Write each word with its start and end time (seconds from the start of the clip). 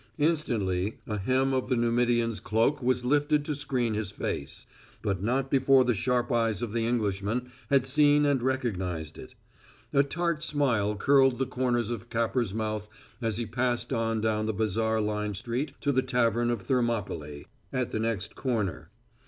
Instantly 0.17 0.97
a 1.05 1.19
hem 1.19 1.53
of 1.53 1.69
the 1.69 1.75
Numidian's 1.75 2.39
cloak 2.39 2.81
was 2.81 3.05
lifted 3.05 3.45
to 3.45 3.53
screen 3.53 3.93
his 3.93 4.09
face, 4.09 4.65
but 5.03 5.21
not 5.21 5.51
before 5.51 5.83
the 5.85 5.93
sharp 5.93 6.31
eyes 6.31 6.63
of 6.63 6.73
the 6.73 6.87
Englishman 6.87 7.51
had 7.69 7.85
seen 7.85 8.25
and 8.25 8.41
recognized 8.41 9.19
it. 9.19 9.35
A 9.93 10.01
tart 10.01 10.43
smile 10.43 10.95
curled 10.95 11.37
the 11.37 11.45
corners 11.45 11.91
of 11.91 12.09
Capper's 12.09 12.51
mouth 12.51 12.89
as 13.21 13.37
he 13.37 13.45
passed 13.45 13.93
on 13.93 14.21
down 14.21 14.47
the 14.47 14.55
bazaar 14.55 14.99
lined 14.99 15.37
street 15.37 15.73
to 15.81 15.91
the 15.91 16.01
Tavern 16.01 16.49
of 16.49 16.65
Thermopylæ, 16.65 17.45
at 17.71 17.91
the 17.91 17.99
next 17.99 18.33
corner. 18.33 18.89